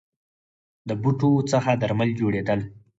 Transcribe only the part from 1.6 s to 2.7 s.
درمل جوړیدل